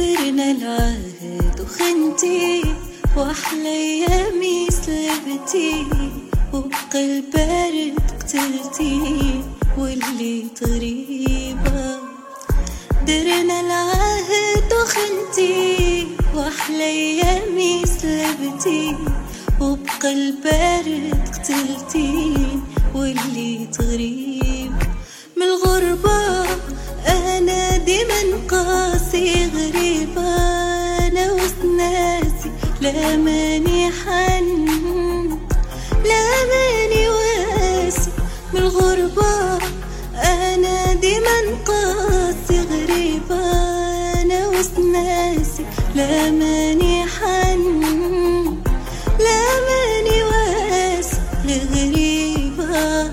[0.00, 2.62] درنا العهد وخنتي
[3.16, 5.86] واحلى ايامي سلبتي
[6.52, 9.00] وبقلب بارد قتلتي
[9.78, 11.98] واللي طريبة.
[13.06, 18.96] درنا العهد وخنتي واحلى ايامي سلبتي
[19.60, 22.34] وبقلب بارد قتلتي
[22.94, 24.39] واللي تغريب
[31.80, 34.46] ناسي لا ماني حن
[36.10, 38.10] لا ماني واسي
[38.52, 39.58] من الغربة
[40.14, 43.42] أنا ديما قاسي غريبة
[44.20, 47.62] أنا وسط ناسي لا ماني حن
[49.24, 53.10] لا ماني واسي الغريبة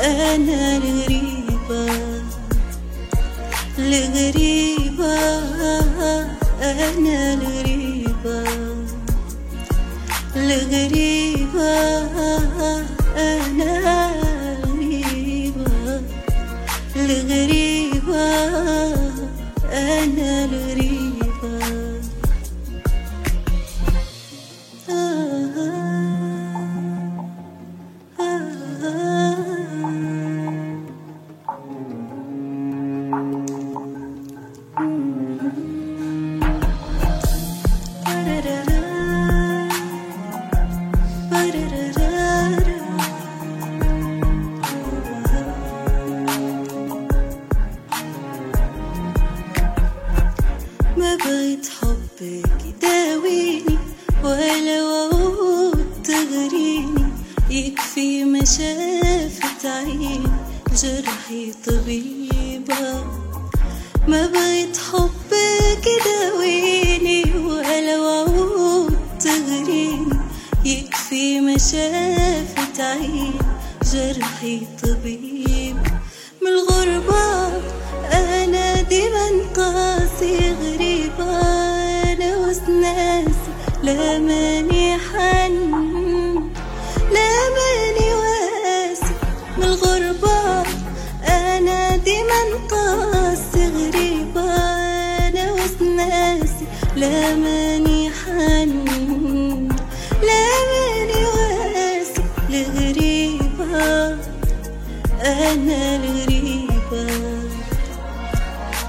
[0.00, 1.23] أنا الغريبة.
[10.44, 11.72] الغريبة
[13.16, 14.12] أنا
[14.64, 16.02] الغريبة.
[16.96, 18.26] الغريبة
[19.72, 20.73] أنا الغريبة.
[51.04, 53.78] ما بغيت حبك يداويني
[54.24, 57.04] ولا وعود تغريني.
[57.50, 60.20] يكفي ما شافت عيني
[60.82, 63.04] جرحي طبيبة.
[64.08, 70.18] ما بغيت حبك يداويني ولا وعود تغريني.
[70.64, 73.32] يكفي ما شافت عيني
[73.92, 75.76] جرحي طبيب
[76.42, 77.46] من الغربة
[78.12, 79.83] أنا ديما قاسي
[83.84, 85.54] لا ماني حن
[87.14, 89.14] لا ماني واسي
[89.58, 90.62] من الغربة.
[91.28, 92.40] أنا ديما
[92.70, 94.50] قاسي غريبة
[95.28, 98.70] أنا وسط ناسي لا ماني حن
[100.28, 104.18] لا ماني واسي الغريبة
[105.22, 107.06] أنا الغريبة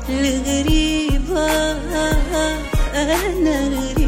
[0.09, 1.47] الغريبة
[2.95, 4.04] أنا الغريبة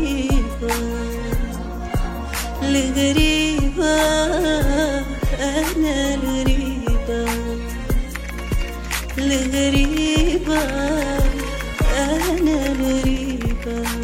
[2.77, 3.97] الغريبة
[5.39, 7.25] أنا الغريبة.
[9.17, 10.61] الغريبة
[11.97, 13.96] أنا الغريبة.